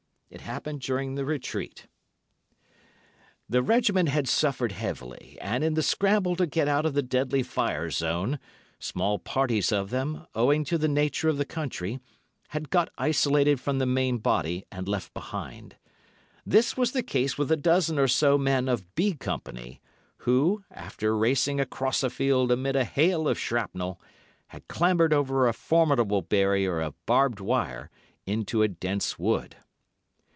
It 0.31 0.39
happened 0.39 0.79
during 0.79 1.15
the 1.15 1.25
retreat 1.25 1.87
from 3.49 3.57
N——. 3.57 3.65
The 3.65 3.93
O——'s 3.93 4.09
had 4.11 4.29
suffered 4.29 4.71
heavily, 4.71 5.37
and, 5.41 5.61
in 5.61 5.73
the 5.73 5.83
scramble 5.83 6.37
to 6.37 6.47
get 6.47 6.69
out 6.69 6.85
of 6.85 6.93
the 6.93 7.01
deadly 7.01 7.43
fire 7.43 7.89
zone, 7.89 8.39
small 8.79 9.19
parties 9.19 9.73
of 9.73 9.89
them, 9.89 10.25
owing 10.33 10.63
to 10.63 10.77
the 10.77 10.87
nature 10.87 11.27
of 11.27 11.35
the 11.37 11.43
country, 11.43 11.99
had 12.47 12.69
got 12.69 12.87
isolated 12.97 13.59
from 13.59 13.79
the 13.79 13.85
main 13.85 14.19
body 14.19 14.63
and 14.71 14.87
left 14.87 15.13
behind. 15.13 15.75
This 16.45 16.77
was 16.77 16.93
the 16.93 17.03
case 17.03 17.37
with 17.37 17.51
a 17.51 17.57
dozen 17.57 17.99
or 17.99 18.07
so 18.07 18.37
men 18.37 18.69
of 18.69 18.95
B 18.95 19.11
Company, 19.15 19.81
who, 20.19 20.63
after 20.71 21.13
racing 21.17 21.59
across 21.59 22.03
a 22.03 22.09
field 22.09 22.53
amid 22.53 22.77
a 22.77 22.85
hail 22.85 23.27
of 23.27 23.37
shrapnel, 23.37 23.99
had 24.47 24.69
clambered 24.69 25.11
over 25.11 25.49
a 25.49 25.53
formidable 25.53 26.21
barrier 26.21 26.79
of 26.79 26.95
barbed 27.05 27.41
wire 27.41 27.89
into 28.25 28.61
a 28.63 28.69
dense 28.69 29.19
wood. 29.19 29.57